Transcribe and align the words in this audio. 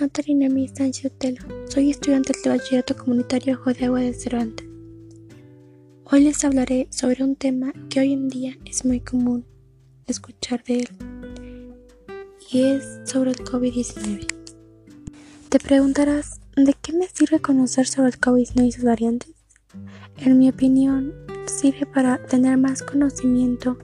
Natalie 0.00 0.34
Noemí 0.34 0.66
Sánchez 0.66 1.12
Otelo. 1.12 1.44
Soy 1.68 1.90
estudiante 1.90 2.32
del 2.32 2.56
Bachillerato 2.56 2.96
Comunitario 2.96 3.60
de 3.62 3.84
Agua 3.84 4.00
de 4.00 4.14
Cervantes. 4.14 4.66
Hoy 6.04 6.24
les 6.24 6.42
hablaré 6.46 6.88
sobre 6.90 7.22
un 7.22 7.36
tema 7.36 7.74
que 7.90 8.00
hoy 8.00 8.14
en 8.14 8.30
día 8.30 8.56
es 8.64 8.86
muy 8.86 9.00
común 9.00 9.44
escuchar 10.06 10.64
de 10.64 10.78
él 10.78 10.88
y 12.50 12.62
es 12.62 13.00
sobre 13.04 13.32
el 13.32 13.36
COVID-19. 13.44 14.26
Te 15.50 15.58
preguntarás, 15.58 16.40
¿de 16.56 16.74
qué 16.80 16.94
me 16.94 17.06
sirve 17.06 17.38
conocer 17.38 17.86
sobre 17.86 18.08
el 18.08 18.18
COVID-19 18.18 18.66
y 18.66 18.72
sus 18.72 18.84
variantes? 18.84 19.34
En 20.16 20.38
mi 20.38 20.48
opinión, 20.48 21.12
sirve 21.44 21.84
para 21.84 22.24
tener 22.24 22.56
más 22.56 22.82
conocimiento 22.82 23.76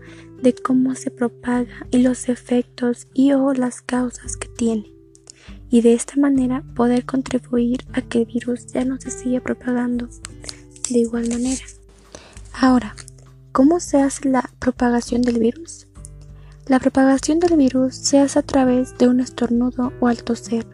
de 0.42 0.54
cómo 0.54 0.94
se 0.94 1.10
propaga 1.10 1.86
y 1.90 1.98
los 1.98 2.28
efectos 2.28 3.08
y 3.14 3.32
o 3.32 3.52
las 3.52 3.80
causas 3.82 4.36
que 4.36 4.48
tiene 4.48 4.96
y 5.70 5.80
de 5.80 5.94
esta 5.94 6.16
manera 6.16 6.62
poder 6.74 7.04
contribuir 7.04 7.84
a 7.92 8.02
que 8.02 8.20
el 8.20 8.26
virus 8.26 8.66
ya 8.66 8.84
no 8.84 9.00
se 9.00 9.10
siga 9.10 9.40
propagando 9.40 10.08
de 10.90 10.98
igual 10.98 11.28
manera. 11.28 11.64
Ahora, 12.52 12.94
¿cómo 13.52 13.80
se 13.80 14.00
hace 14.00 14.28
la 14.28 14.50
propagación 14.58 15.22
del 15.22 15.38
virus? 15.38 15.88
La 16.66 16.80
propagación 16.80 17.38
del 17.38 17.56
virus 17.56 17.94
se 17.94 18.18
hace 18.18 18.38
a 18.38 18.42
través 18.42 18.96
de 18.98 19.08
un 19.08 19.20
estornudo 19.20 19.92
o 20.00 20.08
al 20.08 20.22
toser. 20.22 20.66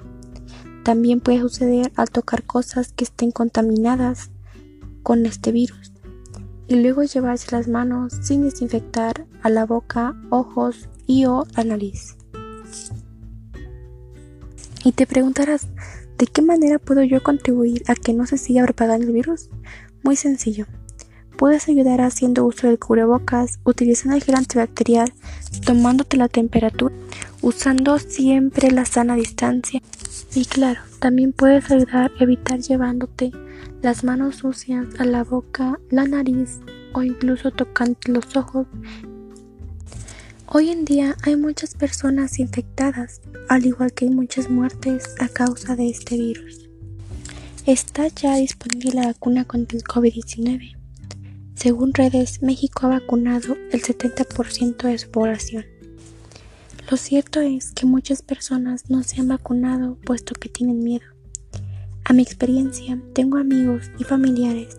También 0.85 1.21
puede 1.21 1.41
suceder 1.41 1.93
al 1.97 2.11
tocar 2.11 2.45
cosas 2.45 2.93
que 2.93 3.05
estén 3.05 3.31
contaminadas 3.31 4.31
con 5.03 5.27
este 5.27 5.53
virus 5.53 5.92
y 6.73 6.77
luego 6.77 7.03
llevarse 7.03 7.55
las 7.55 7.69
manos 7.69 8.15
sin 8.23 8.45
desinfectar 8.45 9.27
a 9.43 9.51
la 9.51 9.67
boca, 9.67 10.15
ojos 10.31 10.89
y 11.07 11.27
o 11.27 11.45
la 11.55 11.65
nariz. 11.65 12.17
Y 14.83 14.93
te 14.93 15.07
preguntarás, 15.07 15.67
¿de 16.17 16.27
qué 16.27 16.41
manera 16.41 16.79
puedo 16.79 17.03
yo 17.03 17.23
contribuir 17.23 17.83
a 17.89 17.95
que 17.95 18.15
no 18.15 18.27
se 18.27 18.39
siga 18.39 18.65
propagando 18.65 19.07
el 19.07 19.13
virus? 19.13 19.51
Muy 20.03 20.17
sencillo. 20.17 20.65
Puedes 21.37 21.69
ayudar 21.69 22.01
haciendo 22.01 22.47
uso 22.47 22.69
del 22.69 22.79
cubrebocas, 22.79 23.59
utilizando 23.65 24.17
el 24.17 24.25
gel 24.25 24.37
antibacterial, 24.37 25.13
tomándote 25.67 26.17
la 26.17 26.29
temperatura, 26.29 26.95
usando 27.43 27.99
siempre 27.99 28.71
la 28.71 28.87
sana 28.87 29.15
distancia. 29.15 29.83
Y 30.35 30.47
claro, 30.47 30.81
también 31.01 31.35
puedes 31.35 31.71
ayudar 31.71 32.11
a 32.19 32.25
evitar 32.25 32.61
llevándote 32.61 33.31
las 33.83 34.05
manos 34.05 34.37
sucias 34.37 34.87
a 34.99 35.05
la 35.05 35.25
boca, 35.25 35.79
la 35.91 36.07
nariz 36.07 36.61
o 36.93 37.03
incluso 37.03 37.51
tocando 37.51 37.99
los 38.07 38.37
ojos 38.37 38.67
Hoy 40.55 40.69
en 40.69 40.85
día 40.85 41.17
hay 41.23 41.37
muchas 41.37 41.75
personas 41.75 42.39
infectadas, 42.39 43.23
al 43.49 43.65
igual 43.65 43.95
que 43.95 44.05
hay 44.05 44.11
muchas 44.11 44.51
muertes 44.51 45.15
a 45.19 45.29
causa 45.29 45.77
de 45.77 45.89
este 45.89 46.19
virus. 46.19 46.69
Está 47.65 48.09
ya 48.09 48.37
disponible 48.37 48.93
la 48.93 49.07
vacuna 49.07 49.47
contra 49.47 49.79
el 49.79 49.85
COVID-19. 49.85 50.77
Según 51.55 51.95
redes, 51.95 52.43
México 52.43 52.85
ha 52.85 52.91
vacunado 52.91 53.57
el 53.71 53.81
70% 53.81 54.89
de 54.89 54.99
su 54.99 55.11
población. 55.11 55.65
Lo 56.91 56.99
cierto 56.99 57.41
es 57.41 57.73
que 57.73 57.87
muchas 57.87 58.21
personas 58.21 58.91
no 58.91 59.03
se 59.05 59.23
han 59.23 59.29
vacunado 59.29 59.97
puesto 60.05 60.35
que 60.35 60.51
tienen 60.51 60.85
miedo. 60.85 61.07
A 62.13 62.15
mi 62.15 62.21
experiencia, 62.21 63.01
tengo 63.15 63.39
amigos 63.39 63.91
y 63.99 64.05
familiares 64.05 64.77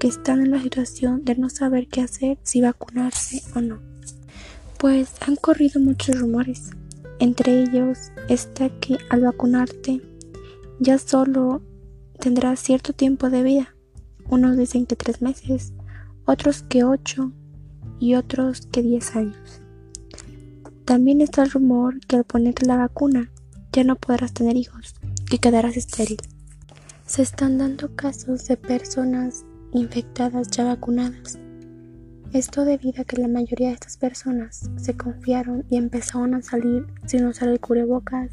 que 0.00 0.08
están 0.08 0.40
en 0.40 0.50
la 0.50 0.60
situación 0.60 1.24
de 1.24 1.36
no 1.36 1.48
saber 1.48 1.86
qué 1.86 2.00
hacer 2.00 2.38
si 2.42 2.60
vacunarse 2.60 3.40
o 3.54 3.60
no 3.60 3.92
pues 4.82 5.10
han 5.20 5.36
corrido 5.36 5.78
muchos 5.78 6.18
rumores. 6.18 6.70
Entre 7.20 7.62
ellos 7.62 8.10
está 8.28 8.68
que 8.80 8.98
al 9.10 9.20
vacunarte 9.20 10.02
ya 10.80 10.98
solo 10.98 11.62
tendrás 12.18 12.58
cierto 12.58 12.92
tiempo 12.92 13.30
de 13.30 13.44
vida. 13.44 13.76
Unos 14.28 14.56
dicen 14.56 14.84
que 14.84 14.96
tres 14.96 15.22
meses, 15.22 15.72
otros 16.24 16.64
que 16.64 16.82
ocho 16.82 17.30
y 18.00 18.16
otros 18.16 18.66
que 18.72 18.82
diez 18.82 19.14
años. 19.14 19.62
También 20.84 21.20
está 21.20 21.44
el 21.44 21.52
rumor 21.52 22.00
que 22.08 22.16
al 22.16 22.24
ponerte 22.24 22.66
la 22.66 22.76
vacuna 22.76 23.30
ya 23.72 23.84
no 23.84 23.94
podrás 23.94 24.34
tener 24.34 24.56
hijos, 24.56 24.96
que 25.30 25.38
quedarás 25.38 25.76
estéril. 25.76 26.18
Se 27.12 27.20
están 27.20 27.58
dando 27.58 27.94
casos 27.94 28.46
de 28.46 28.56
personas 28.56 29.44
infectadas 29.74 30.48
ya 30.48 30.64
vacunadas 30.64 31.38
esto 32.32 32.64
debido 32.64 33.02
a 33.02 33.04
que 33.04 33.18
la 33.18 33.28
mayoría 33.28 33.68
de 33.68 33.74
estas 33.74 33.98
personas 33.98 34.70
se 34.76 34.96
confiaron 34.96 35.66
y 35.68 35.76
empezaron 35.76 36.32
a 36.32 36.40
salir 36.40 36.86
sin 37.04 37.26
usar 37.26 37.50
el 37.50 37.60
cubrebocas, 37.60 38.30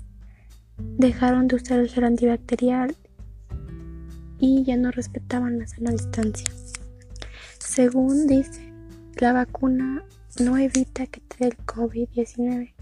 dejaron 0.78 1.50
de 1.50 1.58
usar 1.58 1.80
el 1.80 1.90
gel 1.90 2.06
antibacterial 2.06 2.96
y 4.40 4.64
ya 4.64 4.78
no 4.78 4.92
respetaban 4.92 5.60
la 5.60 5.68
sana 5.68 5.92
distancia. 5.92 6.50
Según 7.60 8.28
dice, 8.28 8.72
la 9.20 9.34
vacuna 9.34 10.06
no 10.40 10.58
evita 10.58 11.06
que 11.06 11.20
te 11.20 11.36
dé 11.40 11.46
el 11.48 11.58
COVID-19, 11.58 12.74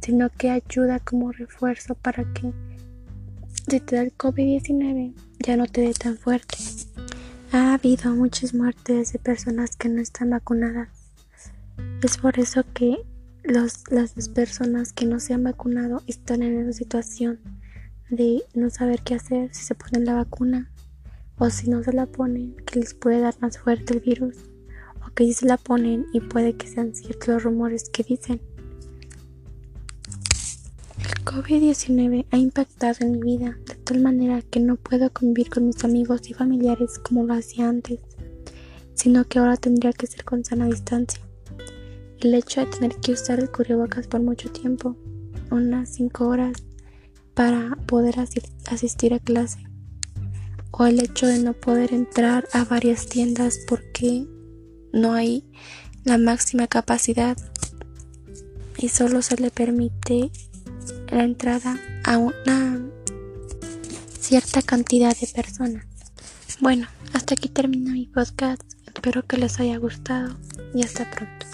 sino 0.00 0.28
que 0.30 0.50
ayuda 0.50 0.98
como 0.98 1.30
refuerzo 1.30 1.94
para 1.94 2.24
que 2.32 2.52
si 3.68 3.78
te 3.78 3.94
da 3.94 4.02
el 4.02 4.18
COVID-19 4.18 5.14
ya 5.38 5.56
no 5.56 5.66
te 5.66 5.82
dé 5.82 5.94
tan 5.94 6.16
fuerte. 6.16 6.56
Ha 7.52 7.74
habido 7.74 8.14
muchas 8.14 8.54
muertes 8.54 9.12
de 9.12 9.18
personas 9.18 9.76
que 9.76 9.88
no 9.88 10.00
están 10.00 10.30
vacunadas. 10.30 10.88
Es 12.02 12.18
por 12.18 12.38
eso 12.38 12.64
que 12.74 12.98
las 13.44 13.84
personas 14.34 14.92
que 14.92 15.06
no 15.06 15.20
se 15.20 15.34
han 15.34 15.44
vacunado 15.44 16.02
están 16.06 16.42
en 16.42 16.56
una 16.56 16.72
situación 16.72 17.40
de 18.10 18.42
no 18.54 18.70
saber 18.70 19.02
qué 19.02 19.14
hacer 19.14 19.54
si 19.54 19.64
se 19.64 19.74
ponen 19.74 20.04
la 20.04 20.14
vacuna 20.14 20.70
o 21.38 21.50
si 21.50 21.68
no 21.68 21.82
se 21.82 21.92
la 21.92 22.06
ponen, 22.06 22.56
que 22.66 22.80
les 22.80 22.94
puede 22.94 23.20
dar 23.20 23.34
más 23.40 23.58
fuerte 23.58 23.94
el 23.94 24.00
virus 24.00 24.36
o 25.06 25.12
que 25.14 25.24
si 25.24 25.34
se 25.34 25.46
la 25.46 25.56
ponen 25.56 26.06
y 26.12 26.20
puede 26.20 26.56
que 26.56 26.66
sean 26.66 26.94
ciertos 26.94 27.28
los 27.28 27.42
rumores 27.42 27.88
que 27.90 28.02
dicen. 28.02 28.40
COVID-19 31.26 32.26
ha 32.30 32.36
impactado 32.38 32.98
en 33.00 33.18
mi 33.18 33.36
vida 33.36 33.58
de 33.66 33.74
tal 33.74 34.00
manera 34.00 34.42
que 34.42 34.60
no 34.60 34.76
puedo 34.76 35.12
convivir 35.12 35.50
con 35.50 35.66
mis 35.66 35.84
amigos 35.84 36.30
y 36.30 36.34
familiares 36.34 37.00
como 37.00 37.24
lo 37.24 37.34
hacía 37.34 37.68
antes, 37.68 37.98
sino 38.94 39.24
que 39.24 39.40
ahora 39.40 39.56
tendría 39.56 39.92
que 39.92 40.06
ser 40.06 40.24
con 40.24 40.44
sana 40.44 40.66
distancia. 40.66 41.20
El 42.20 42.32
hecho 42.32 42.60
de 42.60 42.66
tener 42.66 42.96
que 42.98 43.10
usar 43.10 43.40
el 43.40 43.50
cubrebocas 43.50 44.06
por 44.06 44.22
mucho 44.22 44.52
tiempo, 44.52 44.96
unas 45.50 45.88
5 45.88 46.28
horas, 46.28 46.62
para 47.34 47.76
poder 47.86 48.14
asistir 48.70 49.12
a 49.12 49.18
clase, 49.18 49.66
o 50.70 50.86
el 50.86 51.00
hecho 51.00 51.26
de 51.26 51.40
no 51.40 51.54
poder 51.54 51.92
entrar 51.92 52.46
a 52.52 52.64
varias 52.64 53.06
tiendas 53.06 53.58
porque 53.68 54.24
no 54.92 55.12
hay 55.12 55.44
la 56.04 56.18
máxima 56.18 56.68
capacidad 56.68 57.36
y 58.78 58.90
solo 58.90 59.22
se 59.22 59.36
le 59.38 59.50
permite 59.50 60.30
la 61.10 61.24
entrada 61.24 61.78
a 62.04 62.18
una 62.18 62.80
cierta 64.20 64.62
cantidad 64.62 65.16
de 65.16 65.26
personas. 65.26 65.84
Bueno, 66.60 66.86
hasta 67.12 67.34
aquí 67.34 67.48
termina 67.48 67.92
mi 67.92 68.06
podcast. 68.06 68.62
Espero 68.86 69.22
que 69.26 69.36
les 69.36 69.60
haya 69.60 69.76
gustado 69.76 70.36
y 70.74 70.82
hasta 70.82 71.10
pronto. 71.10 71.46